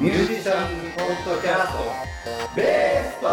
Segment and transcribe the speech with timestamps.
[0.00, 1.82] ミュージシャンポッドキャスト。
[2.54, 3.26] ベースト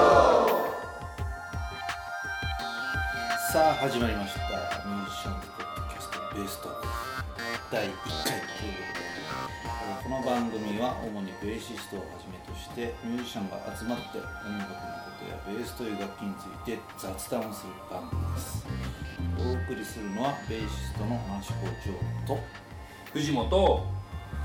[3.53, 4.41] さあ始まりました。
[4.89, 6.69] ミュージシャンズポッドキャストベースト
[7.71, 9.05] 第1回ということで
[9.61, 14.25] えーこの番組は主にベーシストをはじめとしてミュージシャンが集まって音
[14.57, 18.65] 楽のことやベースという楽器について雑談をする番組です。
[19.37, 21.67] お送りするのはベーシストのマシコ
[22.25, 22.41] 長と
[23.13, 23.85] 藤本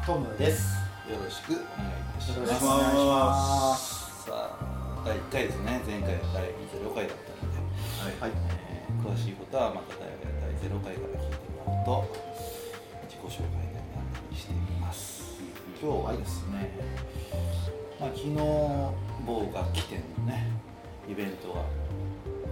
[0.05, 2.61] トムですよろしくお願いいたします。
[2.61, 5.81] くお願いしますさあ第1回ですね。
[5.87, 8.21] 前回が第0回だったので。
[8.21, 8.31] はい。
[8.31, 10.09] えー詳しいことはまた第
[10.69, 12.15] 0回から聞いてもらうと
[13.09, 14.01] 自己紹介になった
[14.31, 15.41] りしています。
[15.81, 16.71] 今日はですね、
[17.99, 20.49] まあ、昨日某楽器店のね
[21.09, 21.65] イベントが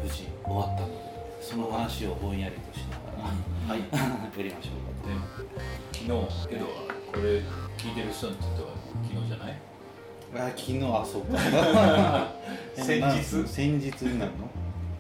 [0.03, 3.29] 無事終わったのでその話をぼんやりとしなが
[3.69, 3.81] ら、はい。
[4.39, 5.17] やりましょうかと、ね
[5.93, 7.43] 昨日けどこれ
[7.77, 8.69] 聞いてる人にとっては
[9.09, 9.57] 昨日じゃない？
[10.35, 11.39] あ昨日あそうか。
[12.77, 13.37] 先日？
[13.43, 14.49] な先日になるの、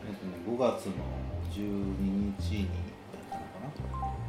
[0.00, 0.92] えっとね、5月の
[1.52, 1.58] 12
[2.38, 2.68] 日に
[3.12, 3.60] だったのか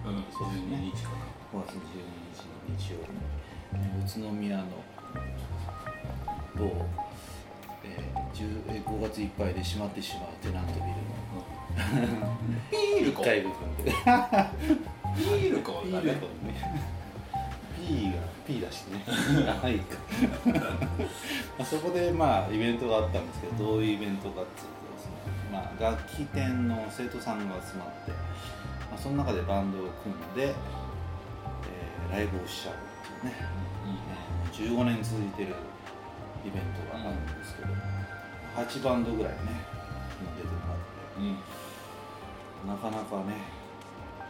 [0.03, 0.09] な？
[0.11, 0.77] うんそうですね。
[0.77, 1.09] 12日か
[1.53, 3.11] 5月12日の日曜日。
[3.11, 3.17] に、
[3.73, 4.64] えー宇都宮の
[6.58, 6.66] 某、
[7.83, 10.95] えー10えー5月いっぱいで閉まってしまうテナントビルの。
[12.71, 13.21] ビールか。
[13.21, 13.91] 1階部分で。
[15.17, 16.89] ビールかピールとね
[17.90, 19.04] P が P だしね。
[19.50, 19.80] はい。
[19.80, 19.98] か
[21.58, 25.12] あそこでまあイベントがあったんですけどどういうイベントかっていうとですね、
[25.52, 30.54] まあ、楽器店の生徒さんが集まって、まあ、その中でバンドを組んで、えー
[32.14, 32.78] ライブをしちゃうっ
[33.22, 35.56] ていうね、えー15年続いてる
[36.45, 37.70] イベントがあるんですけど、
[38.58, 39.40] 8バンドぐらいね
[40.38, 41.20] 出てもらって。
[41.20, 41.38] うん。
[42.67, 43.60] なかなかね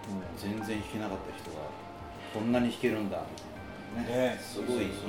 [0.08, 1.89] もう全然弾けなかった人が
[2.34, 3.22] こんなに弾けるんだ
[3.96, 4.36] みたいなね。
[4.36, 4.40] ね。
[4.40, 5.00] すごいいいイベント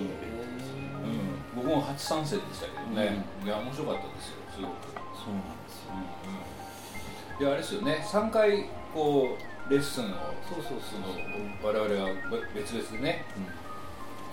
[0.57, 1.63] ですようん。
[1.63, 3.25] 僕も初参戦でしたけどね。
[3.45, 4.91] いや面白かったですよすごく。
[5.13, 5.93] そうなんですよ。
[7.41, 8.05] いやあれですよね。
[8.07, 10.09] 3回こうレッスンを
[10.49, 11.13] そうそうその
[11.63, 12.17] 我々は
[12.55, 13.25] 別々でね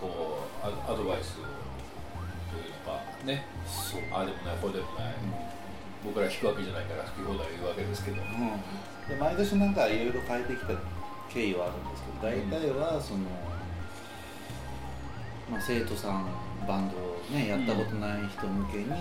[0.01, 3.45] こうアアドバイスをというのかね。
[3.67, 4.01] そう。
[4.11, 5.15] ああでもないこうでもない。
[6.05, 8.17] 僕ら弾くわけじゃないから弾き放題言うわけですけど。
[8.17, 10.73] うん、で毎年なんかいろいろ変えてきた
[11.33, 13.19] 経緯はあるんですけど大体はその、
[15.51, 16.27] まあ、生徒さん
[16.67, 18.91] バンドをねやったことない人向けに、うん。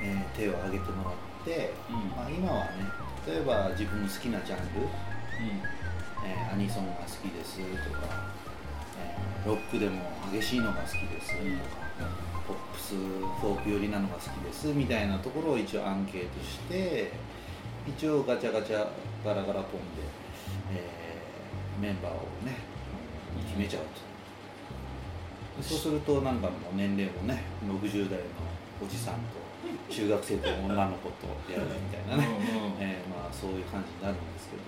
[0.00, 2.10] えー手を挙げてもらって、うん。
[2.10, 2.70] まあ、今はね
[3.26, 4.88] 例えば自分の好きなジャンル、う
[6.24, 7.62] えーアニソンが好きですと
[7.98, 8.06] か、
[9.00, 11.36] えーロックでも激しいのが好きですと
[12.02, 12.10] か、
[12.46, 17.12] ポップスフォーク寄りなのが好きですみたいなところを一応アンケートして
[17.86, 18.86] 一応ガチャガチャ
[19.24, 20.02] ガラガラポンで、
[20.72, 22.56] えーメンバーをね
[23.48, 24.00] 決めちゃうと。
[25.60, 28.24] でそうするとなんかもう年齢もね60代の
[28.80, 29.36] おじさんと
[29.92, 32.80] 中学生と女の子とやるみたいなね、うんうん。
[32.80, 34.62] えーまあそういう感じになるんですけど。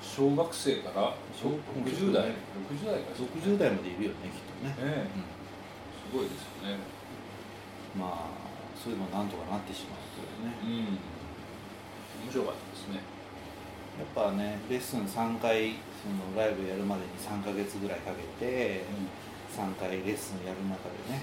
[0.00, 1.48] 小学生から小
[1.80, 2.32] 60代
[2.68, 5.24] ？60代か60代までいるよねきっとね、ねうん。
[5.96, 6.80] すごいですよね。
[7.98, 8.44] まあ
[8.76, 11.13] そういうのなんとかなってしまうというね、うん
[12.24, 13.04] 面白かったですね。
[14.00, 18.82] やっぱねレッスン3回そのライブやるまでに3ヶ月ぐらいかけて
[19.54, 21.22] 3回レッスンやる中でね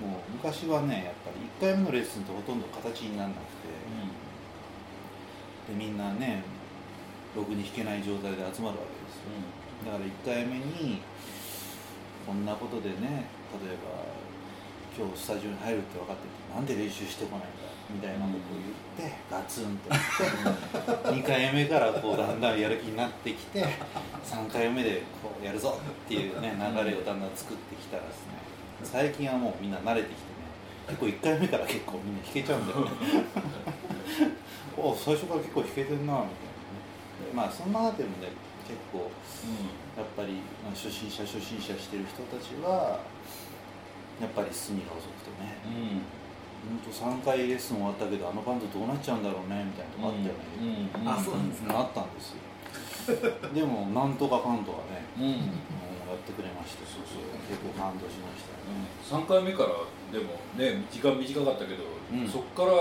[0.00, 3.72] もう昔はねやっぱり1回目のレッスンとほとんど形にならなくて、
[5.72, 6.44] でみんなね
[7.34, 9.34] ろくに弾けない状態で集まるわけですよ。
[9.84, 11.00] だから1回目に
[12.26, 14.06] こんなことでね例えば
[14.96, 18.56] 今日スタジオに入るって分かっててなんで練習してこないんだみたいなことを
[18.96, 19.92] 言って、ガツンと
[21.12, 23.62] 2回目からこうだんだんやる気になってきて
[24.24, 28.32] 3回目でこうやるぞっていうね流れをだんだん作ってきたらですね
[28.84, 30.48] 最近はもうみんな慣れてきてね
[30.88, 32.90] 結構1回目から結構みんな弾けちゃうんだよね。
[34.78, 36.32] お最初から結構弾けてんなみたいなね。
[37.28, 38.32] でまあその中でもね
[38.64, 39.12] 結構
[39.94, 43.00] やっぱり、まあ、初心者初心者してる人たちは
[44.20, 45.60] やっぱり隅が遅くてね。
[45.68, 46.25] うん
[46.64, 51.50] ほんと3回レッスン終わったけどあのバンドどうなっちゃうんだろうねみたいなとこあったよね、うんあそうなん。
[51.50, 52.42] ですねあったんですよ。
[53.54, 55.24] でもなんとかかんとかねうん。
[55.24, 55.30] も
[56.06, 58.86] うやってくれましてそうそう結構感動しましたよね。
[59.02, 62.26] 3回目からでもね時間短かったけど、うん。
[62.26, 62.72] そっから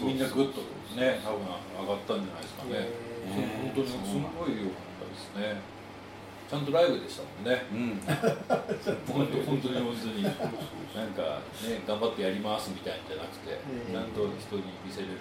[0.00, 0.60] みんなグッと
[0.96, 5.60] ね多分上がったんじゃないですかね、へー本当にすごい良かったですね
[6.50, 7.64] ちゃんとライブでしたもんね。
[7.72, 8.00] うん。
[9.08, 10.22] 本当本当に本当に。
[10.22, 10.30] な
[11.02, 13.58] んかね頑張ってやりますみたいなんじゃなくて、え
[13.88, 13.92] え。
[13.92, 15.18] ちゃんと人に見せれる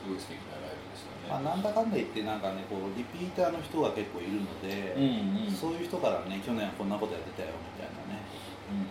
[0.00, 5.52] すごい素敵なライブでしたまあ、ね、なんだかんだ言ってなんかねこうリピーターの人が結構いるので、うんうん。
[5.52, 8.24] そういう人からね去年はこんなことやってたよみたいなね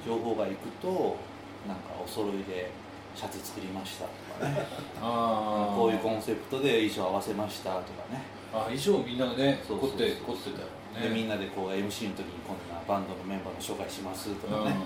[0.05, 1.17] 情報がいくと
[1.65, 2.69] なんかお揃いで
[3.17, 4.63] シャツ作りましたとかね。
[5.01, 8.21] ああこういうコンセプトで衣装合わせましたとかね。
[8.53, 11.09] あ衣装みんなね凝って凝ってたよね。
[11.09, 14.77] でみんなでこう MC の時にこんなバンドのメンバーの紹介しますとうんうんかね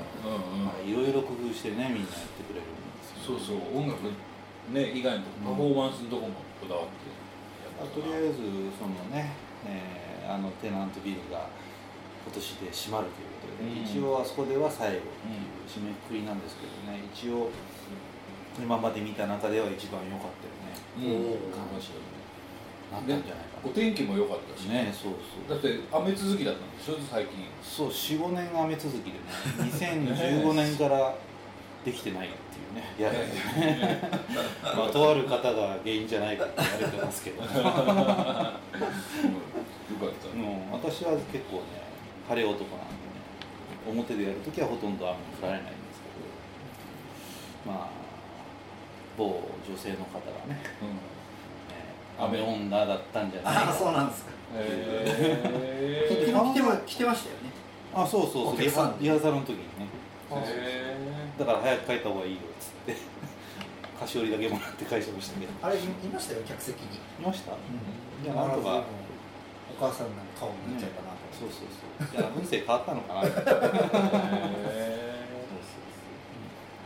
[0.85, 3.77] いろいろ工夫してねみんなやってくれるんですよそうそう。
[3.77, 4.03] 音楽
[4.71, 8.39] ね以外のパフォーマンスのとこもこだわってやあったとりあえず
[8.79, 9.31] そのね、
[9.67, 11.51] えーあのテナントビルが
[12.23, 13.83] 今年で閉まるということで、うん。
[13.83, 17.03] 一応あそこでは最後っていう締めくくりなんですけどね。
[17.11, 17.51] 一応
[18.55, 20.79] 今まで見た中では一番良かったよね。
[20.95, 21.51] うん。
[21.51, 21.91] 感じ
[22.87, 25.49] なったんじゃないかお天気も良かったしなねそうそう。
[25.49, 27.45] だって雨続きだったんでしょ最近。
[27.63, 29.19] そう45年雨続きでね
[30.43, 31.15] 2015年から
[31.85, 32.93] できてないっていうね。
[32.99, 33.99] や だね。
[34.63, 37.41] まあとある方が原因じゃないかって言われてますけど。
[37.41, 37.49] うん。
[37.49, 38.63] よかった。
[40.71, 41.63] 私は結構ね
[42.27, 42.99] 晴れ男なんでね
[43.87, 47.89] 表でやるときはほとんど雨に降られないんですけどまあ
[49.17, 50.87] 某女性の方がね、うん。
[50.87, 51.12] えー
[52.19, 53.55] 雨女だったんじゃない？
[53.55, 54.31] かああそうなんですか。
[54.55, 57.49] へ昨日ー来てま来てましたよね。
[57.95, 58.61] あそうそうそう。
[58.61, 59.87] リハリハーサルの時にね。
[60.31, 60.95] へ
[61.37, 62.95] だから早く帰った方がいいよっつって。
[63.99, 65.51] 菓子折りだけもらって返しましたけど。
[65.51, 66.99] いあれいいましたよ客席に。
[67.23, 68.25] ました、うん。
[68.25, 68.83] いやなんとか
[69.79, 71.17] お母さんの顔になっちゃうかなと。
[71.33, 72.21] そうそうそう。
[72.21, 73.21] いや運勢変わったのかな。
[73.21, 73.33] そう
[74.69, 75.13] え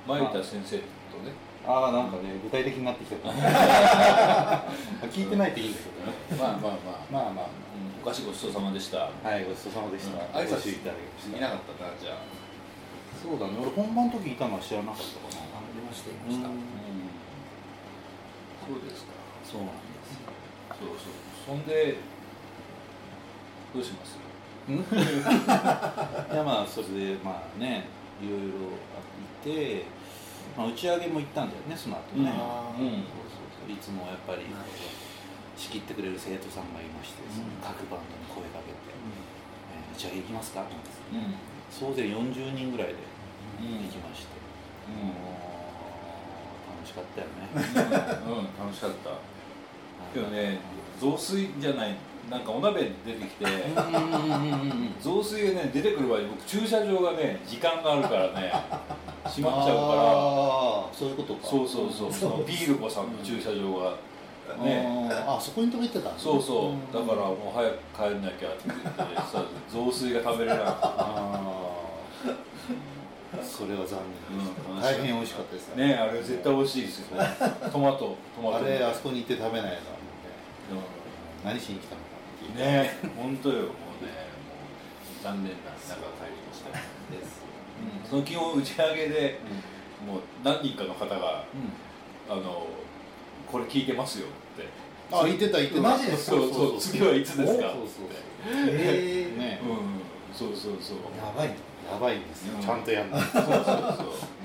[0.08, 0.18] そう。
[0.18, 0.80] 前田先生
[1.68, 3.28] ああなんかね具体的になってきた
[5.12, 6.42] 聞いてないっていいんだけどね。
[6.42, 7.04] まあまあまあ。
[7.12, 7.46] まあまあ。
[7.46, 8.02] うん。
[8.02, 9.00] お菓子ごちそうさまでした。
[9.00, 10.48] はいごちそうさまでした、うん。
[10.48, 11.38] 挨拶いただきました。
[11.38, 12.18] いなかったなじゃあ。
[13.22, 13.58] そうだね。
[13.60, 15.04] 俺本番の時いたのは知らなかった
[15.36, 15.60] かな。
[15.60, 16.48] ありましたいました。
[16.48, 16.64] うん。
[18.64, 19.12] そうですか。
[19.44, 20.32] そうなんですよ。
[20.80, 21.20] そうそう。
[21.48, 21.98] そんで
[23.74, 24.16] どうします？
[24.68, 24.72] い
[26.36, 27.86] やまあそれでまあね
[28.22, 28.48] いろいろ
[28.98, 29.86] あって、
[30.56, 33.04] まあ、打ち上げも行ったんだよねその後ね、うん。
[33.04, 33.72] そうそうそう。
[33.72, 34.46] いつもやっぱり
[35.58, 37.58] 仕切ってくれる生徒さんがいましてうん。
[37.60, 38.78] 各バンドに声かけて
[39.74, 41.92] 「えー打ち上げ行きますか?」なんですうん。
[41.92, 42.94] 総勢40人ぐらいで
[43.60, 43.84] うん。
[43.86, 44.38] 行きまして、
[44.88, 45.12] うん。
[46.78, 47.52] 楽しかったよね。
[48.28, 48.66] うん。
[48.66, 49.12] 楽しかった。
[50.14, 50.60] けどね
[51.00, 51.96] 雑炊じゃない
[52.30, 54.96] なんかお鍋出てきてうんうんうんうんうん。
[55.00, 58.52] 雑炊がね出てくる場合僕駐車場がね時間があるからね
[59.28, 60.96] 閉まっちゃうかあー。
[60.96, 61.44] そういうことか。
[61.44, 61.92] らそうそう。
[61.92, 63.96] そうそのビール子さんの駐車場が
[64.64, 64.86] ね。
[65.28, 66.12] あそこに止めてたんだ。
[66.18, 66.94] そうそう。
[66.94, 70.68] だからもう早く帰んなきゃって言ってさ雑炊が食べれなくて
[73.44, 74.00] それは残
[74.32, 77.18] 念です、うん大変美味しかったですねあれ絶対美味しいですよ。
[77.22, 77.28] ね
[77.72, 78.58] トマトトマト。
[78.58, 79.80] あれあそこに行って食べないのう
[81.44, 82.08] 何しに来たのか
[82.58, 83.56] ね本当よ。
[83.56, 86.70] もうねもう残念な中帰りました。
[86.70, 86.76] よ
[87.12, 87.42] です、
[88.10, 89.40] その基本打ち上げで
[90.06, 91.16] もう何人かの方が
[91.54, 91.72] うん。
[92.30, 92.68] あの
[93.50, 94.30] これ聞いてますよっ
[94.60, 94.68] て。
[95.10, 95.82] あ言ってた言ってた。
[95.82, 97.72] マジですそうそう次はいつですか？
[97.72, 98.08] そうそう
[98.50, 99.62] ええね。
[99.64, 100.36] うん。
[100.36, 100.98] そうそうそう。
[101.18, 101.48] やばい。
[101.48, 101.56] ね
[101.90, 102.62] やばいんですよ、うん。
[102.62, 103.22] ちゃんとやんない。
[103.22, 103.56] そうそうそう。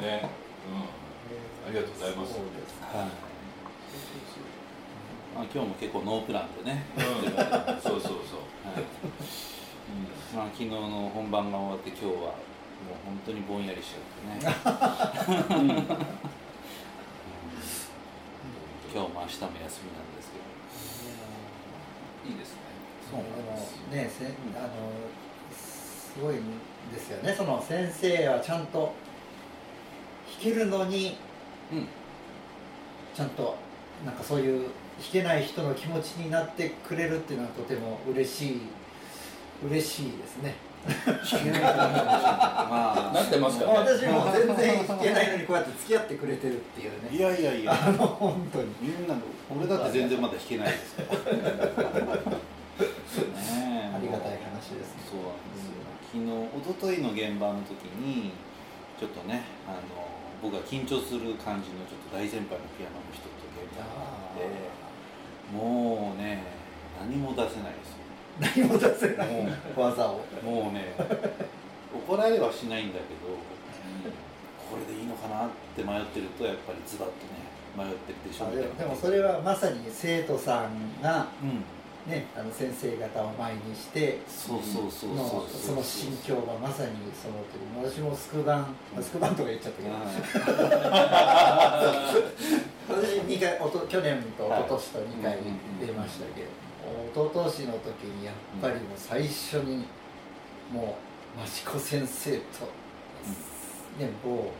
[0.00, 0.30] ね。
[0.70, 0.86] うん。
[1.66, 2.34] ありがとうございます。
[2.34, 2.78] そうです。
[2.80, 3.06] はい。
[5.34, 7.02] まあ、今日も結構ノープランでね、うん。
[7.82, 8.46] そうそうそう。
[8.62, 8.84] はい。
[10.36, 12.34] まあ、昨日の本番が終わって今日は
[12.92, 14.00] もう本当にぼんやりしちゃっ
[14.38, 14.52] てね、
[18.92, 20.44] 今日も明日も休みなんですけど。
[22.30, 22.58] いいですね。
[23.10, 23.20] そう
[23.94, 24.68] ねせあの
[25.56, 26.42] すごいん
[26.92, 27.34] ですよね。
[27.34, 28.92] その先生はちゃんと弾
[30.40, 31.16] けるのに
[31.72, 31.88] うん。
[33.14, 33.56] ちゃんと
[34.04, 34.68] なんかそういう
[34.98, 38.60] 弾けない人の気持ちになってくれるっていうのはとても嬉しい
[39.64, 41.62] 嬉しいですね聞けないかもしれない
[42.70, 43.72] まあなってますかね。
[43.72, 47.72] 私も全然弾けないのにこうやって付き合ってくれてるっていういねやいやいや。
[47.72, 48.68] あ の本当に。
[48.80, 49.14] みんな
[49.50, 51.20] 俺だって全然まだ弾けないですからあ
[54.00, 55.02] りがたい話ですね。
[55.06, 55.72] そうなんですよ。
[56.12, 56.30] 昨日一
[56.80, 58.32] 昨日の現場の時に
[58.98, 59.78] ちょっとねあの
[60.42, 64.42] 僕が緊張する感じのちょっと大先輩のピアノの人と現場があって
[65.54, 66.42] もうね
[67.00, 68.01] 何も出せないですよ
[68.40, 69.28] 何も出せない。
[69.28, 70.20] も技を。
[70.42, 70.94] うもうね
[71.94, 73.36] 怒られはしないんだけど
[74.70, 81.62] これでいいのかなって迷ってるとやっぱりズバッとね迷ってるでしょあみたいなでもでもそれはまさに生徒さんがうん
[82.06, 89.94] ねあの先生方を前にしてそうそうそうのそうその心境がまさにそのという私もスクバンスクバンとか言っちゃったけど、
[92.88, 95.42] 私2回おと去年と一昨年と2回はい
[95.86, 96.48] 出ましたけど、
[97.12, 99.86] 一昨年の時にやっぱりもう最初に
[100.72, 100.96] も
[101.36, 102.36] う益子先生と、
[103.98, 104.50] ね某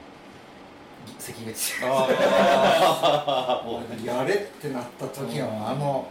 [1.19, 1.85] 関口。
[1.85, 6.07] ああ もうやれってなった時のあの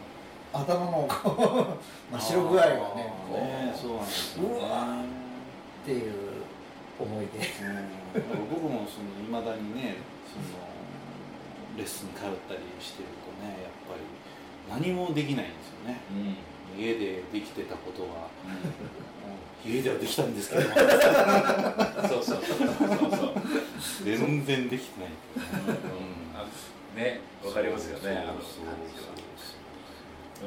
[0.53, 1.07] 頭の
[2.11, 4.49] 真っ白具合がねこうねそうなんですよね。
[4.49, 5.03] うわ
[5.83, 6.13] っていう
[6.99, 7.31] 思いで。
[7.39, 8.49] うん。
[8.49, 9.95] 僕もその未だにね
[10.27, 10.43] その
[11.77, 16.01] レッスンに通ったりしてるとねやっぱり何もできないんですよね。
[16.11, 16.81] うん。
[16.81, 18.29] 家でできてたことは。
[19.65, 20.61] 家ではできたんですけど。
[20.63, 20.77] そうそ
[22.19, 23.41] うそうそう
[24.03, 25.09] 全然できてない。
[25.37, 26.35] うん。
[26.35, 26.45] あ
[26.95, 28.73] ねわかりますよねあの感そうじは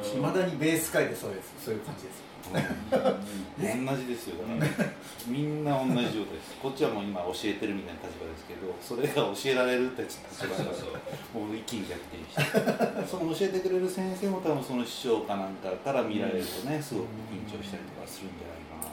[0.02, 2.24] いまだにベース界でそうですそういう感じです。
[2.44, 4.36] 同じですよ。
[4.44, 4.90] だから、
[5.26, 6.52] みんな同じ状態です。
[6.60, 11.48] こっちはもう今教えてるみたいな立場ですけどそれが教えられるって立場だからそうそう。
[11.48, 13.08] もう一気に逆転して。
[13.08, 18.92] その教えてくれる先生も多分その師匠かなんかから見られるとねすごく緊張したりとかするんじゃないか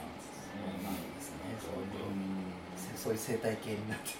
[0.88, 1.52] なんですね
[2.08, 4.10] うんそういう生態系になって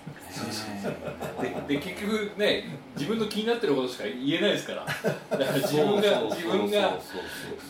[1.41, 2.65] ね でで結局ね
[2.97, 4.85] 自分の気になってることしか言えないですから。
[4.85, 6.99] だから自分が自分が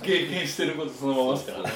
[0.03, 1.63] 経験してることそのままですから。
[1.65, 1.69] ね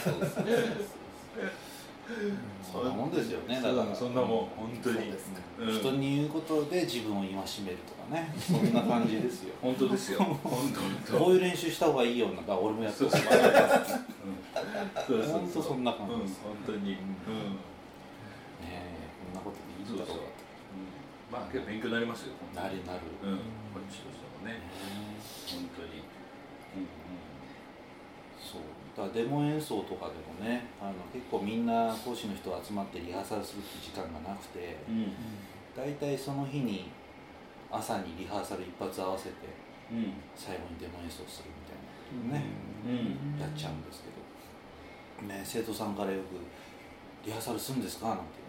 [2.73, 3.95] そんなもんですよねだから。
[3.95, 4.29] そんなもん。
[4.29, 4.97] 本当に。
[4.97, 5.41] そうですか。
[5.61, 5.73] うん。
[5.79, 7.45] 人に言うことで自分を戒める
[7.79, 8.35] とかね。
[8.39, 9.55] そんな感じですよ。
[9.61, 10.21] 本当ですよ。
[10.21, 10.39] 本
[11.07, 13.39] 当こういう練習した方がいいよなんか俺もやってそうるそうそ
[15.19, 15.33] うそう。
[15.33, 16.79] 本当そんな感うんじです、本当に。
[16.79, 16.87] うん。
[16.95, 16.97] ね
[19.95, 20.17] えこんなことでいいん。
[20.17, 20.47] だろうか
[21.31, 23.37] まあ勉強になりますよとなるなる、うん。
[23.75, 24.61] こっちとしてもね。
[25.51, 26.03] 本当に。
[28.39, 28.63] そう。
[28.97, 34.97] だからデモ演奏とかでもねあの結構みんな講師の人集まってリハーサルするって時間がなくてうん。
[34.97, 35.13] うん
[35.77, 36.89] 大体その日に
[37.71, 39.35] 朝にリハーサル一発合わせて
[39.93, 40.15] うん。
[40.35, 42.47] 最後にデモ演奏するみたいなね、
[42.87, 43.41] うん。
[43.41, 44.09] やっちゃうんですけ
[45.27, 46.39] ど、ね、生徒さんからよく
[47.27, 48.25] 「リハーサルするんですか?」なんて「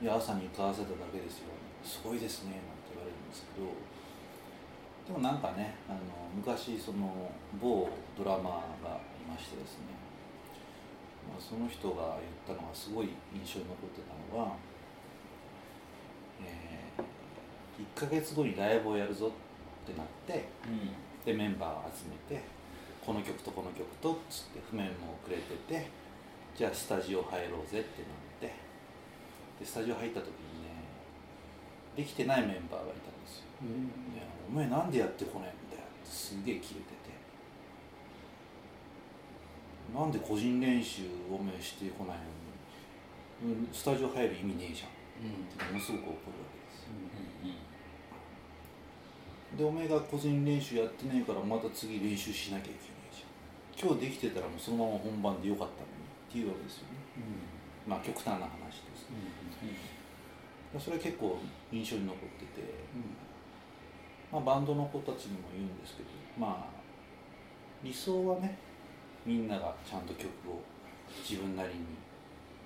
[0.00, 1.48] いや朝に伺わせただけですよ」
[1.82, 3.96] すごいですね」なんて言われるんですけど。
[5.06, 6.00] でもなんかねあの
[6.34, 7.30] 昔その
[7.62, 7.88] 某
[8.18, 9.94] ドラマーがいましてですね、
[11.30, 14.56] まあ、その人が言ったのがすごい印象に残ってたのは、
[16.42, 16.90] え
[17.78, 19.30] 1ヶ月後にライブをやるぞっ
[19.86, 20.48] てなって
[21.24, 22.42] でメンバーを集めて
[23.04, 25.88] この曲とこの曲とっつって譜面もくれてて
[26.56, 28.25] じゃあスタジオ入ろうぜってなって
[29.58, 30.32] でスタジオ入った時に
[30.64, 30.70] ね
[31.96, 33.44] できてないメンバーがいたんですよ
[34.14, 36.94] 「いやお前なんでやってこないんだよ」ってすげえキレてて
[39.94, 42.30] 「なんで個人練習お前してこないのに。
[43.36, 44.92] うんスタジオ入る意味ねえじゃん」っ
[45.58, 46.14] てものすごく怒るわ
[46.52, 46.84] けです。
[46.84, 46.90] よ
[49.58, 52.80] でお前が個人練習やってねえからまた次練習しなきゃいけない
[53.12, 53.88] じゃん。
[53.90, 55.96] 今日できてたらもうそのまま本番でよかったのに
[56.28, 56.94] っていうわけですよね
[57.86, 59.06] まあ極端な話です、
[60.78, 61.38] それは結構
[61.70, 62.62] 印象に残ってて、
[64.32, 66.76] まあ、バンドの子たちにも言うんですけどまあ
[67.82, 68.58] 理想はね
[69.24, 70.60] みんながちゃんと曲を
[71.28, 71.74] 自分なりに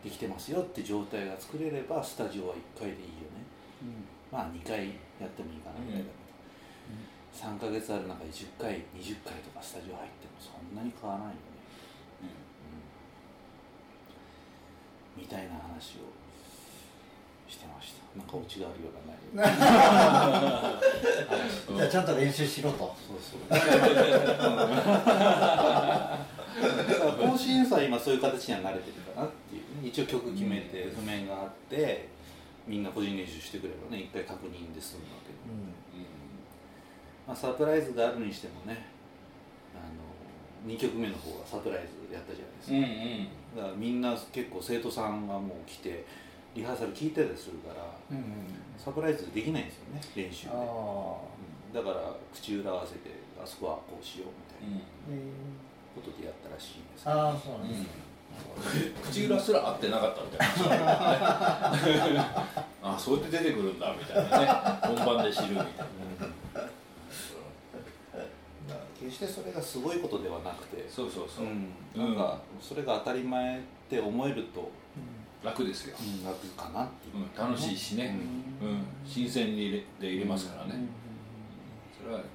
[0.02, 3.44] できてますよって状態が作れればスタジオは1回でいいよね。
[4.32, 4.88] まあ2回
[5.20, 6.08] やってもいいかなみたいな、
[7.34, 11.40] 3ヶ月ある中で10回20回とかスタジオ入ってもそんなに変わらないよね、
[12.22, 12.30] うん
[15.16, 16.00] みたいな話を
[17.48, 18.00] してました。
[18.18, 18.94] なんかオチがあるよう
[19.38, 19.60] なない 話。
[21.76, 22.78] じゃあちゃんと練習しろと。
[22.78, 23.40] そうそう。
[23.48, 23.66] だか
[27.04, 29.62] ら甲子園さん今そういう形には慣れてるかなっていう。
[29.82, 32.08] ね一応曲決めて譜面があって
[32.66, 35.38] みんな個人練習してくればね一回確認で済むわけで、
[37.26, 38.86] まあ、サプライズがあるにしてもね
[39.74, 39.84] あの
[40.66, 42.70] 2曲目の方がサプライズやったじゃないです
[43.56, 46.04] か、だからみんな結構生徒さんがもう来て
[46.54, 47.86] リハーサル聞いたりするから
[48.76, 50.60] サプライズできないんですよね練習で、うん。
[51.72, 53.10] だから口裏合わせて
[53.42, 54.80] あそこはこうしようみたいな
[55.94, 57.04] ことでやったらしいんです。
[57.04, 57.86] けどああそうなんですね。
[59.02, 60.48] 口裏すら合ってなかったみたい
[60.84, 62.24] な。
[62.82, 64.46] あそうやって出てくるんだみたいなね。
[64.96, 65.70] 本番で知るみたいな
[69.10, 74.70] 決してそれがすごいことではなくてそうそうそう、うん、なんかそれが当たり前って思えると、
[75.42, 78.16] 楽ですよ、うん、楽かなっていう、うん、楽しいしね、
[78.62, 78.84] うん。
[79.04, 80.86] 新鮮に入れで入れますからね、
[82.00, 82.26] それはいい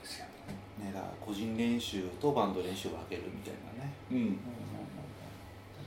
[0.00, 0.26] ですよ
[0.78, 3.92] ね、だから個人練習とバンド練習を分けるみたいなね。
[4.12, 4.38] うん。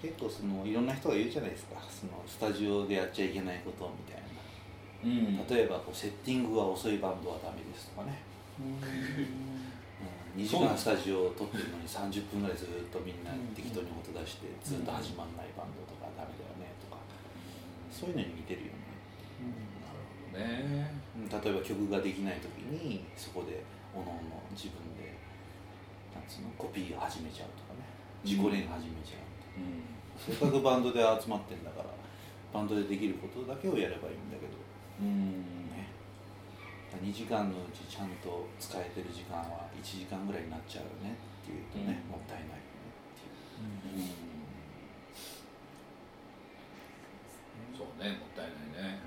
[0.02, 1.80] 結構そのいろんな人が言うじゃないですか。
[1.90, 4.28] そのスタジオでやっちゃいけないことみたいな。
[5.04, 5.48] うん。
[5.48, 17.04] 例えばこうセッティングが遅いバンドはダメですとかね、うん、2時間スタジオを撮ってるのに30分ぐらいずっとみんな適当に音出してずっと始まんないバンドとかダメだよねとか
[17.92, 18.96] そういうのに似てるよね。
[20.36, 21.32] ねうん。
[21.32, 23.64] 例えば曲ができない時にそこで
[23.96, 25.16] おのおの自分で
[26.16, 27.84] なんつうのコピー始めちゃうとかね。
[28.24, 29.84] 自己練始めちゃうとか、うん。
[30.16, 31.92] せっかくバンドで集まってんだから
[32.52, 34.56] バンドでできることだけをやればいいんだけど。
[35.00, 35.65] うん
[36.96, 42.16] ね2時間のうちちゃんと使えてる時間は1時間ぐらいになっちゃうよねっていうとね、うん。
[42.16, 44.08] もったいないよねっていう、
[47.78, 49.00] そうねもったいないね。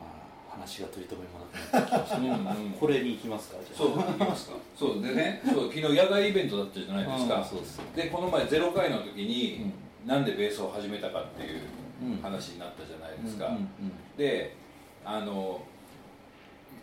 [0.00, 0.06] ま
[0.50, 2.72] あ話が取り留めもなくなってきましたうんうん。
[2.72, 2.80] うん。
[2.80, 3.78] これに行きますかじゃあ。
[3.78, 4.56] そう行きますか。
[4.76, 7.38] そうでねそう昨日野外イベントだったじゃないですか。
[7.38, 9.70] ですでこの前ゼロ回の時に、
[10.06, 11.60] なんでベースを始めたかっていう
[12.02, 12.22] うん。
[12.22, 13.68] 話になったじゃないですか、うんうん。
[14.16, 14.56] で
[15.04, 15.60] あの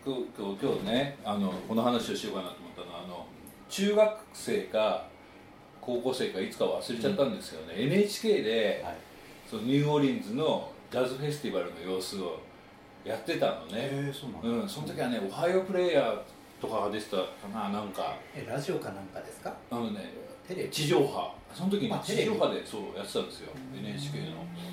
[0.04, 3.26] 今日今日今日ねあのこの話をしようかなと思ったのはあの
[3.68, 5.06] 中学生か
[5.80, 8.94] 高校生かいつか忘れちゃったんですよね、NHK で、はい。
[9.50, 12.38] そのニューオーリンズのジャズフェスティバルの様子を
[13.04, 16.18] やってたのね、へえそうなんだ、うん、その時はね「おはようプレイヤー」
[16.60, 18.14] とかが出てたかななんか。
[18.34, 19.54] えラジオかなんかですか？
[19.70, 20.12] あのね
[20.46, 20.70] テレビ。
[20.70, 21.34] 地上波。
[21.54, 24.26] その時に地上波でそうやってたんですよ NHK の。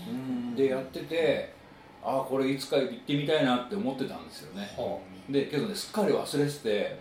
[0.09, 0.55] うん。
[0.55, 1.53] でやってて
[2.07, 4.61] ああこれいつか行ってみたいなって思ってたんですよね。
[4.77, 4.97] は
[5.29, 6.97] でけどねすっかり忘れてて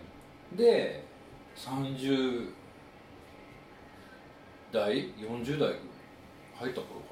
[0.57, 1.05] で
[1.55, 2.49] 30
[4.73, 5.75] 代40代
[6.57, 7.07] 入った頃か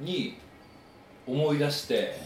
[0.00, 0.38] なに
[1.24, 2.16] 思い出して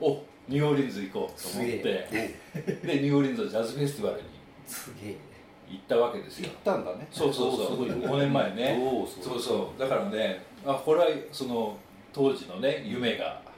[0.00, 2.08] おニューオーリンズ行こうと思って
[2.72, 5.18] す でニューオーリンズのジャズフェスティバルに
[5.68, 6.48] 行ったわけですよ。
[6.48, 7.06] 行ったんだね。
[7.12, 7.82] そうそうそう。
[7.82, 8.10] おーすごい。
[8.10, 8.80] 5年前ね。
[9.22, 9.78] そうそう。
[9.78, 11.76] だからねあこれはその
[12.14, 13.49] 当時のね夢が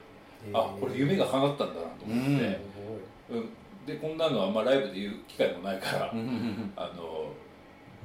[0.53, 2.61] あこれ夢が叶ったんだなと思って、
[3.29, 3.49] すうん。
[3.87, 6.13] でこんなのはあんまライブで言う機会もないから、
[6.77, 7.33] あの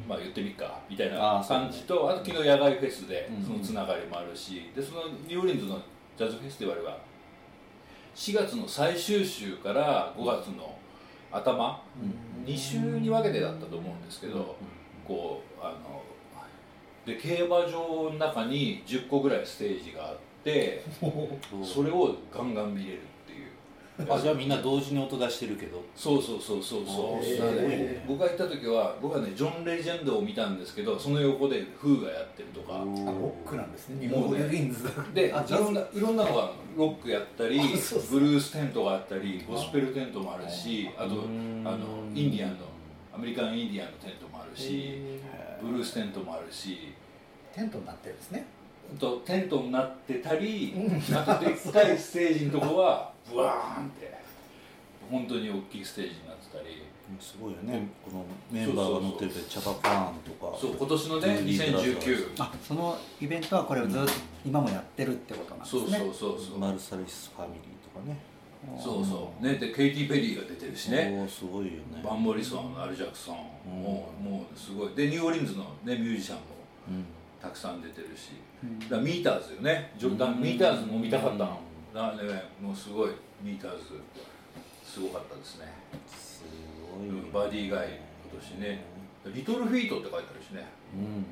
[0.08, 3.46] まあ言ってみっかみたいあな感じとあと昨日野外フェスでうん。
[3.46, 5.82] そのつながりもあるし、でそのニューオーリンズの
[6.18, 6.98] ジャズフェスティバルは
[8.16, 10.76] 4月の最終週から5月の
[11.32, 11.84] 頭
[12.46, 14.56] ごい2週に分けてだったと思うんですけど、
[15.08, 16.04] こうあの
[17.06, 24.14] で競馬場の中に10個ぐらいステージがあってうん それをガンガン見れるっていう。
[24.14, 25.82] あじゃあみんな同時に音出してるけど。
[25.96, 27.16] そうそうそうそうそう。
[27.18, 32.76] あーすごいね僕が行った時は僕はねジョン・レジェンドを見たんですけどその横でフーがやってるとか。
[32.76, 34.08] あロックなんですね。
[34.08, 34.92] ニューオーリンズが。
[35.14, 38.20] でいろんないろんなのがロックやったりあそうそう。
[38.20, 41.80] ブルーステントがあったりゴスペルテントもあるしあとあの
[42.16, 42.66] インディアンの
[43.14, 46.70] アメリカンインディアンのテントもあるしへブルーステントもあるし。
[47.54, 48.46] ーテントになってるんですね。
[48.46, 48.57] あ
[49.00, 51.18] とテントになってたりうん。
[51.18, 54.18] あとでっかいステージのとこは ブワーンって
[55.12, 56.84] 本当に大きいステージになってたり。
[57.22, 57.88] すごいよね。
[58.04, 60.58] このメンバーが乗ってるチャパパーンとか。
[60.60, 64.12] そう今年のね2019あそのイベントはこれをずっと
[64.46, 65.82] 今もやってるってことなんですね。
[65.82, 66.60] そうそうそうそう。
[66.60, 68.18] マルサリスファミリーとかね。
[68.78, 69.46] そうそう。
[69.46, 71.26] ねでケイティ・ペリーが出てるしね。
[71.30, 72.02] すごいよね。
[72.04, 73.82] バン・モリソンアル・ジャクソンうん。
[73.84, 74.94] もうもうすごい。
[74.94, 76.42] でニューオーリンズの、ね、ミュージシャンも
[76.90, 77.06] うん
[77.42, 78.32] たくさん出てるし。
[78.64, 78.80] うん。
[78.90, 79.92] だミーターズよね。
[79.98, 81.60] ジョンダンミーターズも見たかったの。
[81.94, 84.02] うだからねもうすごいミーターズ
[84.84, 85.66] すごかったですね。
[86.08, 86.44] す
[86.98, 88.00] ごいよねバディガイ
[88.32, 88.84] 今年ね。
[89.34, 90.66] リトルフィートって書いてあるしね。
[90.96, 91.26] うん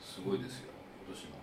[0.00, 0.70] すごいですよ
[1.06, 1.42] 今年も。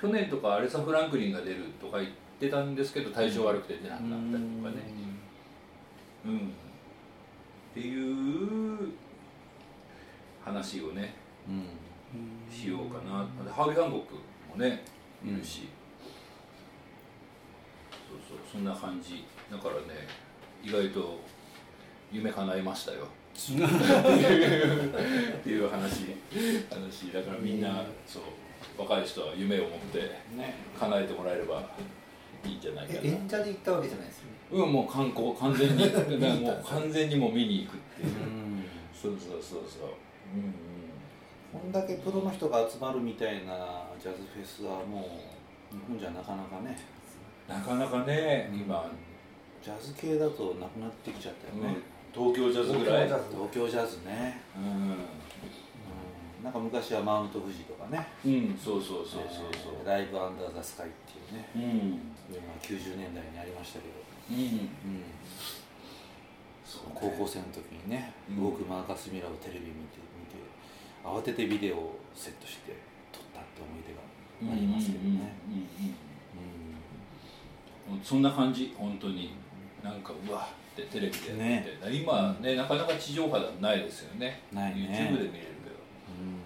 [0.00, 2.10] 去年とかアレサ・フランクリンが出るとか言っ
[2.40, 4.76] てたんですけど体調悪くて出なくなったりとかね。
[6.26, 6.38] うん。
[6.38, 6.40] っ
[7.74, 8.92] ていう
[10.44, 11.14] 話をね。
[11.48, 11.85] うん
[12.50, 13.26] しようかな。
[13.44, 14.14] でハービー・ハンコック
[14.50, 14.84] もね
[15.24, 15.68] いるし、
[18.08, 19.24] そうそうそんな感じ。
[19.50, 19.80] だからね
[20.62, 21.20] 意外と
[22.12, 23.08] 夢叶いましたよ。
[23.36, 23.52] って
[25.50, 26.16] いう話
[26.70, 28.22] 話だからみんな、そう
[28.78, 29.98] 若い人は夢を持って
[30.34, 30.54] ね。
[30.78, 31.68] 叶えてもらえれば
[32.44, 34.30] いいんじゃないかえな演者で行ったわけじゃないですよね。
[34.52, 35.84] うんもう観光完全に。
[36.42, 38.08] もう完全にもう見に行くっていう。
[38.08, 38.64] うん。
[38.94, 39.90] そうそうそうそう。
[40.34, 40.54] うん
[41.56, 45.00] こんだけプロの人が集まるみたいなジャズフェスはも
[45.72, 46.76] う日本じゃなかなかね。
[47.48, 48.90] なかなかね今、
[49.62, 51.78] ジャズ系だとなくなってきちゃったよね、
[52.12, 53.06] 東京ジャズぐらい。
[53.06, 56.52] 東東京ジャズね、うん、なん。
[56.52, 58.06] か昔はマウント富士とかね。
[58.24, 59.74] うん、うん、そうそうそうそうそう。
[59.80, 61.48] えーライブアンダーザスカイっていうね。
[61.56, 61.62] うん。
[61.62, 63.94] いうのが90年代にありましたけど、
[64.30, 64.38] うん。
[64.38, 65.04] うん、
[66.64, 66.94] そうね。
[66.94, 68.42] 高校生の時にね、うん。
[68.42, 70.05] 動くマーカス・ミラーをテレビ見て
[71.06, 72.76] 慌ててビデオをセットして
[73.12, 75.32] 撮ったって思い出がありますけどね、
[78.02, 79.30] そんな感じ本当に。
[79.84, 84.40] なんかうわってテレビでやってて、今ねなかなか地上波ではないですよね。
[84.52, 84.80] ないね。
[84.90, 85.76] YouTube で見れるけど。
[86.10, 86.42] うん。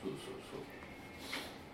[0.00, 0.62] そうそうそう、う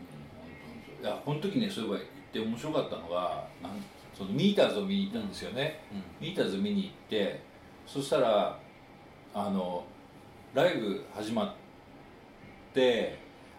[0.08, 0.24] ん、
[0.64, 3.72] 本当いやこの時ねそういえば言って面白かったのがなん
[4.16, 6.28] そのミーターズを見に行ったんですよね、うん。
[6.28, 7.42] ミーターズ見に行って
[7.86, 8.58] そしたら
[9.34, 9.84] あの
[10.54, 11.61] ライブ始まって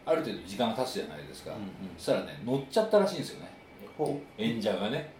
[0.05, 1.69] ある程度時間が経つじゃないですか、うんうん。
[1.97, 3.51] そしたらね乗っちゃったらしいんですよね。
[3.97, 5.13] ほ演者がね。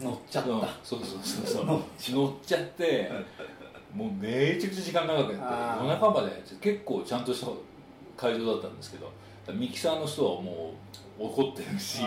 [0.00, 0.50] 乗っちゃった。
[0.50, 1.66] うんそうそうそうそう。
[1.66, 3.10] 乗っちゃって
[3.96, 7.48] もうめちゃくちゃ時間長くやって夜中まで結構ちゃんとした
[8.16, 9.10] 会場だったんですけど
[9.54, 10.74] ミキサーの人はも
[11.18, 12.02] う怒ってるし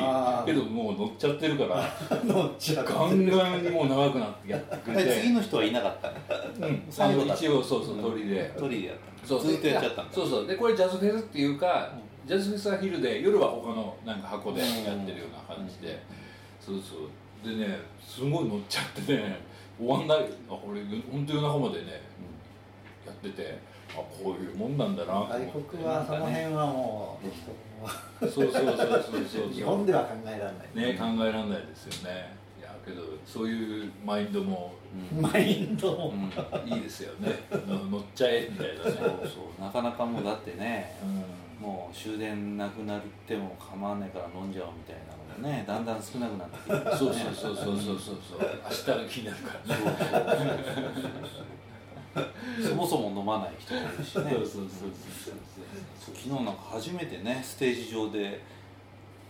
[0.46, 1.84] けどもう乗っちゃってるから
[2.24, 10.14] 乗っちガンガンにもう長くなってやってくれえて 次の人はいなかったうん、あの一応そうそう鳥で、一人でやったそうずっとやっちゃったんだ。
[10.14, 10.48] そうそう。
[10.48, 11.92] でこれジャズフェスっていうか、
[12.26, 14.70] ジャズフェスは昼で夜は他のなんか箱でやっ
[15.06, 16.02] てるような感じで、
[16.60, 17.48] そうそう。
[17.48, 19.40] でねすごい乗っちゃってね
[19.78, 20.30] 終わんない。
[20.50, 22.02] あこれ本当夜中までね、
[23.06, 23.60] やってて
[23.92, 25.40] あこういうもんなんだな外
[25.70, 27.20] 国はその辺はも
[28.22, 29.50] う、そうそうそうそうそうそう。
[29.54, 30.94] 日本では考えられない。
[30.94, 32.34] ね考えられないですよね
[32.86, 34.74] けどそういうマインドも
[35.16, 35.22] うん。
[35.22, 37.30] マインドも、うんいいですよね。
[37.68, 38.80] の乗っちゃえみたいなね。
[38.84, 39.06] そうそ
[39.60, 41.66] うなかなかもうだってねうん。
[41.66, 48.40] もう終電なくなっても構わないから飲んじゃおうみたいなのがねだんだん少なくなってきてねそうそうそうそうそうそうそう。
[48.64, 50.36] 明日が気になるから。
[50.36, 50.52] ね
[52.68, 54.22] そもそも飲まない人もいるしね。
[54.22, 54.70] そうそうそうそう。
[56.00, 58.42] そう昨日なんか初めてねステージ上で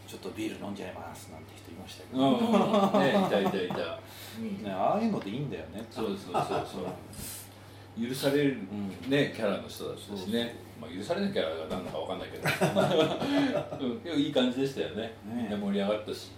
[0.10, 3.00] ちょっとビール飲んじゃいますなんて人いましたけうど、ん。
[3.00, 4.00] ねいたいたいた、
[4.40, 4.64] うん。
[4.64, 5.86] ね、ああいうのでいいんだよね。
[5.92, 8.10] そうそうそうそう。
[8.10, 9.10] 許されるうん。
[9.12, 10.56] ねキャラの人だったしね。
[10.82, 12.50] まあ許されないキャラが何だかわかんないけど。
[13.80, 14.04] うん。
[14.04, 15.14] でもいい感じでしたよね。
[15.24, 16.32] みんな盛り上がったし。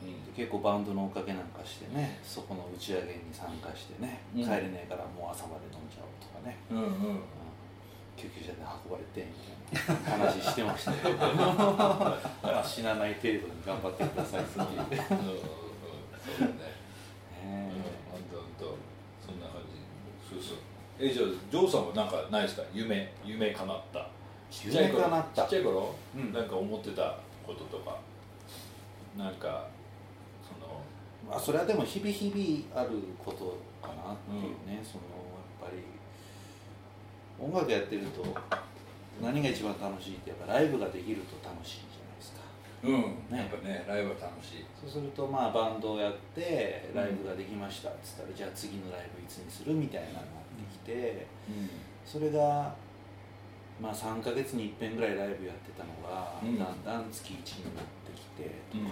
[0.00, 4.44] で結構バンドのおかげなんかしてねそこの打ち上げに参加してね、うん。
[4.44, 6.84] 帰れねえからもう朝まで飲んじゃおうとかね、うんうん。
[6.84, 7.20] うん。
[8.16, 9.26] 救急車で運ばれて
[9.70, 11.16] みたいな話してましたよ。
[11.16, 12.37] ま あ
[12.78, 14.66] 死なない程度に頑張ってくださいっていう。
[14.66, 14.70] ん。
[14.70, 14.78] うん。
[14.78, 14.94] そう
[16.40, 16.52] だね
[17.42, 17.72] ね
[18.10, 18.64] 本当本当
[19.26, 19.40] そん。
[19.40, 20.58] な感じそうそう
[21.00, 21.88] えじゃあジョーさん。
[21.88, 22.08] はなん。
[22.08, 24.08] かないですか夢夢叶った
[24.50, 26.32] ちっちゃい頃夢叶ったちっちゃい頃、うん。
[26.32, 26.48] なん。
[26.48, 27.96] か思ってたこととか
[29.16, 29.34] なん。
[29.34, 29.66] か
[30.46, 30.80] その
[31.28, 32.90] まあそれはでも日々日々ある
[33.24, 35.04] ことかなっていうね、その
[35.64, 35.82] やっぱり
[37.44, 38.24] 音楽やってると
[39.22, 41.80] 何が一番楽しいってやっぱライブができると楽しい
[42.84, 42.92] うん、
[43.30, 43.38] ね。
[43.38, 44.64] やっぱねライブは楽しい。
[44.80, 50.24] そうするとまあバンドをやってライブができましたっつったら、じゃあ次のライブいつにするみたいなのになっ
[50.62, 51.26] てきて
[52.04, 52.74] それが
[53.80, 56.58] まあ3ヶ月に一遍ぐらいライブやってたのが、うん。
[56.58, 58.84] だんだん月1になってきてとか、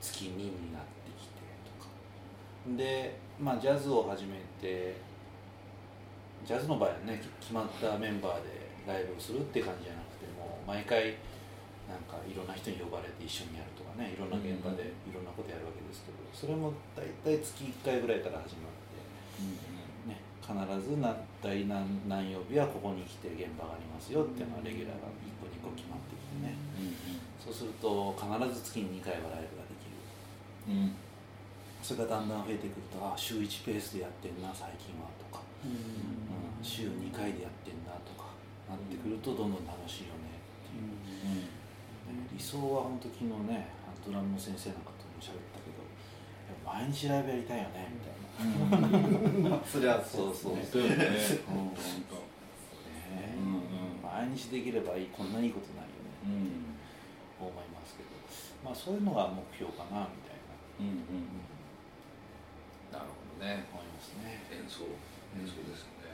[0.00, 1.42] 月2になってきて
[1.78, 1.90] とか。
[2.76, 4.96] でまあジャズを始めて
[6.44, 11.14] ジャズの場合はね決まったメンバーでライブをするって感じじゃなくてもう毎回
[11.86, 18.98] なんかいろんな人に呼ばれて一緒にやるとかねいろんな現場でいろんなことやるわけですけどそれも大体月1回ぐらいから始まって、
[20.10, 20.50] ね、必
[20.82, 26.58] ずな第何何曜日はここに来て現場がありますよっていうのはレギュラーが1個2個決まってきてね。
[27.38, 30.02] そうすると必ず月に2回はライブができる。
[30.68, 30.82] うん。
[30.82, 31.06] うん
[31.86, 38.34] それがだんだん増えてくるとあ週1ペースでやってんな最近はとか、うん週2回でやってんなとか
[38.66, 41.55] なってくるとどんどん楽しいよねっていう、ね
[42.36, 43.66] 理想は本当昨日ね
[44.04, 45.80] ドラムの先生なんかとも喋ったけど
[46.64, 50.34] 毎日ライブやりたいよねみたいな、ま あそれはそう。
[50.34, 50.96] そうよね。
[51.00, 51.08] うね
[53.40, 56.28] うんうん毎日できればいいこんないいことないよ当ね。
[56.28, 56.76] うん。
[57.38, 58.10] と思いますけど。
[58.64, 60.52] まあそういうのが目標かなみたいな。
[60.80, 61.40] うんうん
[62.92, 63.64] なるほどね。
[63.72, 64.44] 思いますね。
[64.52, 64.84] 演奏。
[65.38, 66.12] 演奏ですよね。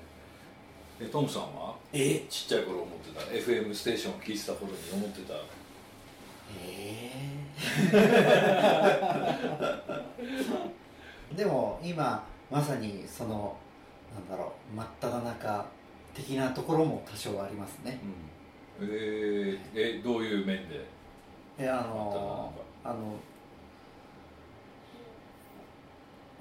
[1.00, 1.74] えトムさんは？
[1.92, 2.20] え？
[2.30, 3.20] ちっちゃい頃思ってた。
[3.34, 5.40] FM ステーションを聞いてた頃に思ってたえ
[11.36, 13.56] でも今まさにその
[14.14, 15.66] なんだろう真っ只中
[16.14, 17.98] 的なところも多少ありますね。
[18.80, 18.88] うん。
[18.88, 20.84] えー、えどういう面で
[21.58, 22.52] えあの
[22.84, 23.16] あの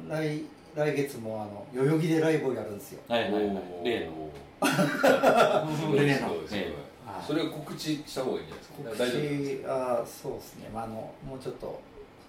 [0.10, 0.44] 来
[0.76, 3.02] 来月もあの代々木でライブをやるんですよ。
[3.08, 3.44] はいはいはい。
[3.84, 4.30] 例の。
[5.96, 6.36] 例の
[7.17, 7.26] はい。
[7.26, 8.62] それを告知した方がいいんじゃな
[9.08, 10.02] いですか？
[10.02, 11.80] あそうですね、まあ、あのもうちょっと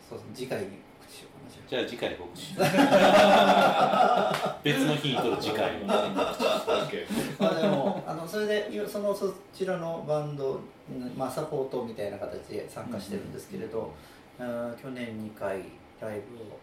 [0.08, 0.32] そうですね。
[0.34, 0.72] 次回に告
[1.08, 1.84] 知しようかなじゃあ。
[1.86, 2.54] 次回告知。
[4.64, 7.06] 別の日にとる次回オッケー
[7.40, 10.58] あまあでもあのそれでいそのそちらのバンド、う
[10.92, 13.92] んまあ、サポートみたいな形で参加してるんですけれど、
[14.38, 15.62] あー去年2回
[16.00, 16.58] ライブを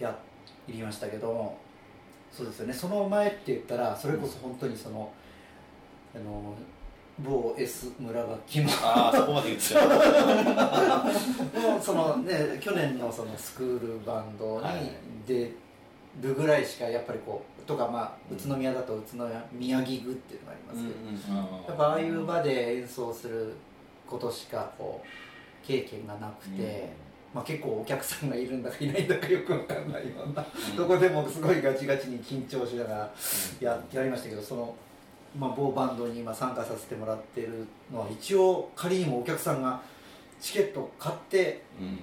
[0.00, 0.16] や
[0.68, 1.54] りましたけど
[2.32, 2.72] そうですよね。
[2.72, 5.12] その前って言ったらそれこそ本当にその、
[6.14, 6.54] あの
[7.22, 9.86] 某 S 村垣のああそこまで言っちゃ
[11.78, 14.90] うそのね去年のそのスクールバンドはいに
[15.26, 15.52] 出
[16.20, 21.36] るぐらいしかやっぱりこうとかまあ宇都宮だと宇都宮ギグっていうのがありますけど、
[21.68, 23.54] やっぱああいう場で演奏する
[24.06, 26.90] ことしかこう経験がなくて、
[27.34, 30.76] まあ、結構お客さんがいるんだかいないんだかよくわかんないような、うん。
[30.76, 33.14] どこでもすごいガチガチに緊張しながら
[33.60, 34.74] ややりましたけどその、
[35.38, 39.80] まあ、某バンドに今参加させてもらってるのは一応仮にもお客さんが
[40.40, 41.98] チケットを買ってうん。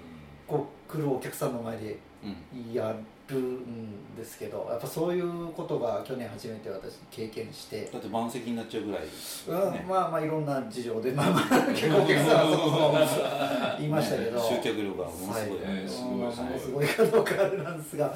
[0.46, 2.74] こう来るお客さんの前でうん。
[2.74, 2.96] や
[3.30, 7.90] るんですけどやっぱそういうことが去年初めて私経験して。
[7.92, 9.02] だって満席になっちゃうぐらい
[9.48, 14.62] うんねまあまあいろんな事情でまあまあ結構お客さんはそこそこ言いましたけど、ね。
[14.62, 15.76] 集客力がものすごいはい。
[15.76, 18.14] ねすごいまあすごいものすごいかどうかあれなんですが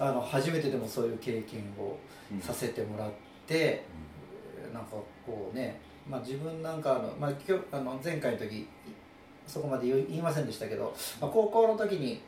[0.00, 1.98] あの初めてでもそういう経験を
[2.32, 3.10] うんさせてもらっ
[3.46, 3.84] て、
[4.76, 4.90] なんか
[5.24, 8.68] こうね、まあ、自分なんかあの、まあ、今日あの前回の時
[9.46, 12.20] そこまで言いませんでしたけど、まあ、高校の時に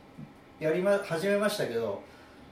[0.59, 2.01] やりま始めましたけど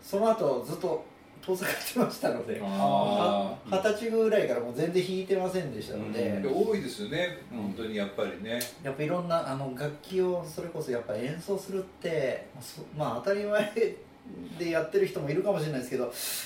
[0.01, 1.03] その後ずっと
[1.41, 6.43] 遠ざかってましたのであ二十歳ぐらいからもう全然弾いてませんでしたので、うん。
[6.43, 8.59] で多いですよねうん本当にやっぱりね。
[8.83, 12.47] やっぱいろんなあの楽器をそれこそやっぱ演奏するって
[12.95, 13.95] まあ当たり前
[14.57, 16.03] でやってる人もいるかもしれないですけど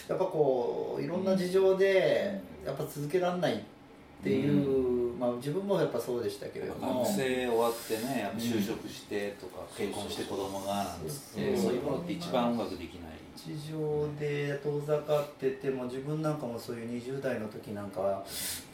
[0.09, 7.03] やっぱこういろんな事情でやっぱ続けられないっていう、まあ自分もやっぱそうでしたけれども。
[7.03, 11.73] 学生終わってねやっぱ就職してとか結婚して子供がなんつってそう。
[11.73, 13.11] いうものって一番音楽できない。
[13.35, 18.23] 事情で遠ざかってても自分なんかもそういう20代の時なんかは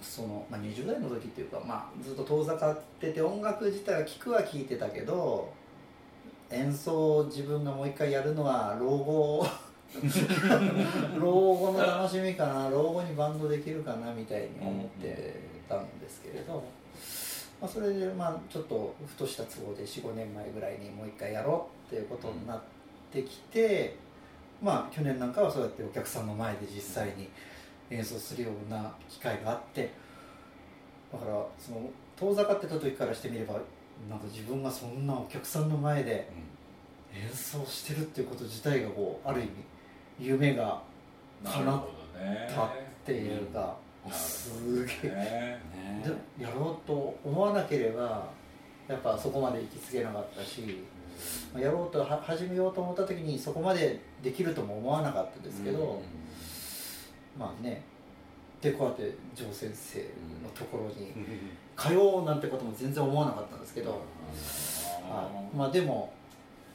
[0.01, 5.53] その、まあ、20代の時っていうか、まあ、ずっと遠ざかってて音楽自体は聴くは聴いてたけど
[6.51, 9.45] 演奏を自分がもう一回やるのは老後。
[11.17, 12.69] 老後の楽しみかな。
[12.69, 16.63] 老後にバンドできるかなみたいに思ってたんですけれど、
[17.61, 22.61] まあ、それでまあちょっとふとした都合で45年前ぐらいにもう一回やろうっていうことになっ
[23.11, 23.95] てきて、
[24.61, 27.29] まあ去年なんかはそうやってお客さんの前で実際に
[27.89, 29.91] 演奏するような機会があって
[31.11, 33.55] だからその遠ざかってた時からしてみれば
[34.09, 36.29] なんか自分がそんなお客さんの前で
[37.13, 39.51] 演奏してるっていうこと自体がこうある意味
[40.19, 40.81] 夢が
[41.43, 41.83] 叶っ
[42.55, 42.69] たっ
[43.05, 44.11] ていうか、うん。
[44.11, 45.59] すげえ。
[45.75, 46.11] ね。
[46.39, 48.29] やろうと思わなければ
[48.87, 50.83] やっぱそこまで行きつけなかったし
[51.53, 56.01] まあやろうとは始めようと思った時にそこまでできるとも思わなかったですけど、
[57.37, 57.83] まあね
[58.61, 60.05] でこうやって城先生の
[60.55, 61.13] ところに
[61.75, 63.97] 通おうなんてことも全然思わなかったんですけど、は
[65.53, 65.55] い。
[65.55, 66.13] まあでも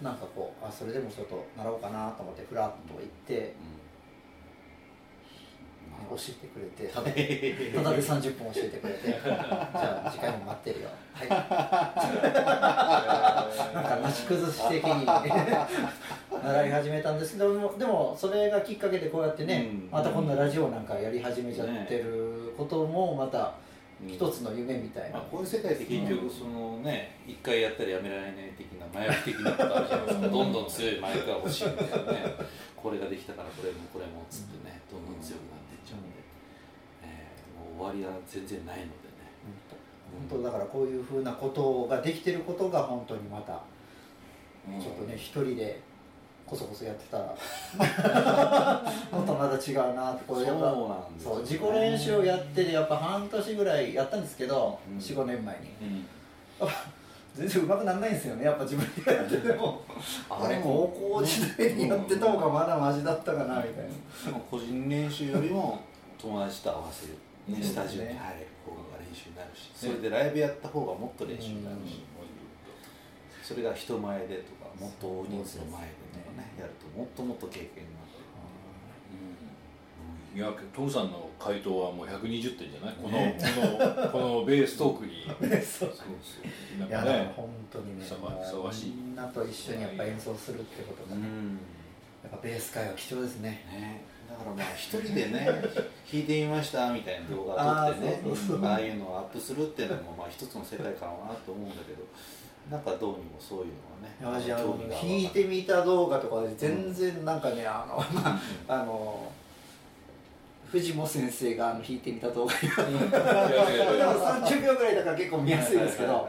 [0.01, 3.55] なんかこうあそれでもちょっと習おうかなと思ってフラッと行って
[6.11, 7.15] 教えてくれてただただ
[7.97, 10.89] で30分教えてくれて じゃあ次回も待ってるよ。
[11.15, 11.29] はい。
[13.75, 15.07] なんかなし崩し的に
[16.43, 19.89] 習い始めたんですけどもでもそれがきっかけでこうやってね、うん。
[19.91, 23.55] また今度ラジオなんかやり始めちゃってることもまた
[24.07, 30.29] 一つの夢みたいな、まあ、こういう世界って結局そのね一回やったらやめられない的な麻薬的なことあるじゃないですか。
[30.29, 32.35] どんどん強い麻薬が欲しいみたいなね。
[32.75, 36.19] これができたからこれもこれもっつってねどんどん強くなっていっちゃうんで、
[37.07, 39.31] えーもう終わりは全然ないのでね。
[40.29, 43.63] 本当だからこういうふうなことができてることが本当にまた
[44.67, 45.81] ちょっとね一人で
[46.53, 47.25] こそこそやってたら。
[49.11, 54.99] もっとまた違うなってこれやっぱそうなんで自己練習をやっててやっぱ半年ぐらいやったんですけど、うん。
[54.99, 55.89] 45年前に。
[56.61, 56.69] うん。
[57.35, 59.83] 全然上手くならないんですよねやっぱ自分でやってても。
[60.29, 60.61] あれ？
[60.63, 63.91] 高校時代にやってた方がまだマシだったかなみたいな、
[64.27, 65.81] でも個人練習よりも
[66.21, 67.15] 友達と合わせる、
[67.49, 68.19] ねうんスタジオに入る
[68.67, 69.71] 方が練習になるし。
[69.75, 72.03] それでライブやった方がもっと練習になるし、
[73.43, 78.09] それが人前でとかもっと大人数の前でとかねやるともっともっと経験になっ
[80.33, 82.95] て、いや父さんの回答はもう120点じゃない？
[83.03, 83.39] この,、ね。
[83.39, 85.25] このこのベーストークに。
[85.63, 86.09] そうそう。
[86.23, 88.91] そいやだから本当にねふさわふさわしい。
[88.93, 91.59] みんなと一緒にやっぱ演奏するってことが、うん。
[92.23, 93.51] やっぱベース界は貴重ですね。
[93.71, 95.45] ね、だからまあ一人でね
[96.11, 98.21] 弾いてみましたみたいな動画撮ってね
[98.69, 102.05] ああいうのをアップするっていうのもまあ一つの世界観はなと思うんだけど
[102.73, 103.67] なんかどうにもそういう
[104.25, 109.31] のはね私あの弾いてみた動画とかで全然なんかねあの、まあ、あの
[110.71, 112.95] 藤本先生があの弾いてみた動画うん。
[112.95, 116.27] いやいやいやいや30秒ぐらいだから結構見やすいですけど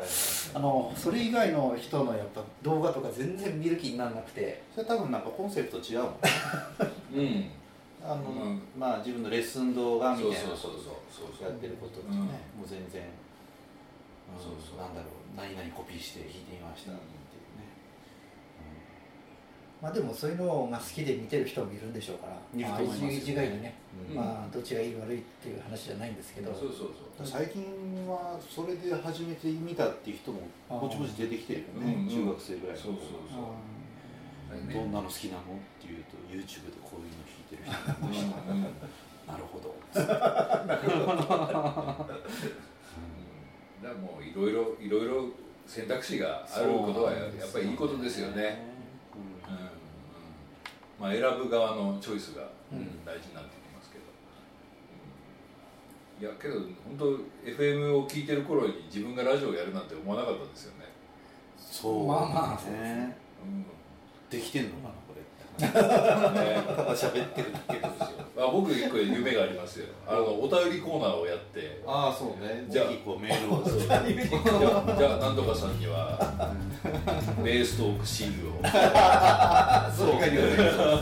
[0.53, 4.61] あのそれ以外の人のやっぱ動画とか全然見る気にならなくて。
[4.75, 6.13] それ多分なんかコンセプト違うもん
[7.15, 7.45] うん。
[8.03, 8.61] あの、うん。
[8.77, 10.83] まあ自分のレッスン動画みたいなそうことそうそう
[11.39, 12.19] そうやってることってね、うん。
[12.19, 12.27] も
[12.65, 13.22] う全然、うん
[14.39, 14.77] そうそう。
[14.77, 15.13] なんだろう。
[15.35, 17.13] 何々コピーして弾いてみましたっていう
[17.57, 17.65] ね、
[19.81, 22.33] まあでもそういうのが好きで見てる人もいるんでしょうから。
[22.53, 23.15] いるまあと思いますよね。
[23.17, 23.73] 一概にね、
[24.09, 24.15] うん。
[24.15, 26.53] まあどっちがいい悪いっていう話じゃないんですけど。
[26.53, 27.27] そうそうそう。
[27.27, 27.63] 最近
[28.07, 32.09] はそれで初めて見たっていう人もぼちぼち出てきてるよね、うんうん。
[32.09, 33.43] 中学生ぐらいの子そうそうそう。
[34.71, 35.41] どんなの好きなの？
[35.41, 35.45] っ
[35.81, 38.23] ていうと YouTube でこういうの弾いてる人がいまし
[39.25, 39.73] た、なるほど
[43.83, 45.25] だからもういろいろいろいろ
[45.67, 48.63] 選択肢があることはやっぱりいいことですよね。
[49.13, 49.53] うん。
[49.53, 49.61] うん。
[50.99, 53.03] まあ選ぶ側のチョイスがうん。
[53.05, 54.05] 大事になってきますけど、
[56.19, 56.25] うん。
[56.25, 56.55] いやけど
[56.97, 60.85] 本当 FM を聞いてる頃に自分がラジオをやるなんて思わなかったですよね。
[61.57, 63.17] そうまあまあそうですね。
[63.43, 63.65] うん。
[64.29, 65.02] できてんのかな？
[65.59, 67.87] ね ただ喋ってるだけですよ。
[68.35, 69.87] あ僕一個夢がありますよ。
[70.07, 71.81] あのお便りコーナーをやって。
[71.85, 72.65] ああそうね。
[72.67, 73.63] じゃあぜひこうメールを。
[74.97, 76.19] じゃあなんとかさんには
[77.43, 78.53] ベーストークシールを。
[79.95, 80.47] それが言う。
[80.47, 80.57] ね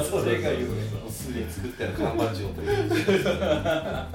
[0.09, 0.69] それが言う。
[0.69, 0.75] も
[1.07, 1.11] う。
[1.11, 4.07] すでに作ってある缶バッジを取り入れてあ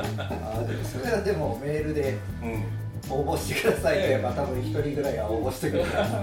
[0.67, 2.65] でもそれはでもメールでうん
[3.09, 4.01] 応募してください。
[4.01, 6.17] と言えば多分一人ぐらいは応募してくれるからね、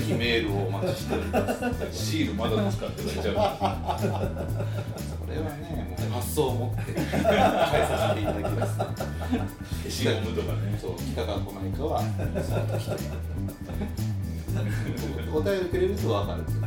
[0.00, 1.60] ぜひメールをお待ちしております。
[1.92, 8.78] シールまだですかって言われちゃうそれはね、もう発想を持って返させていただきます。
[9.84, 10.78] 消しゴムとかね。
[10.80, 12.90] そう、来たか来ないかは、その時
[15.32, 16.60] お便りくれると分かるっていう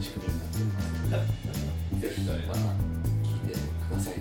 [0.00, 1.28] 仕組みになって
[2.00, 2.60] 絶対また
[3.22, 4.12] 聞いてください。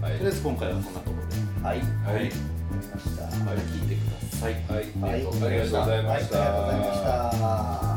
[0.00, 0.18] はい。
[0.18, 1.78] とりあえず今回はこんなところで、はい。
[1.78, 2.28] わはい。
[2.28, 4.52] かりましたはい、聞いてください。
[4.52, 5.12] はい、はい。
[5.12, 5.78] ありがとうございました。
[5.80, 5.98] はい。
[5.98, 7.02] ありがとうございまし
[7.88, 7.93] た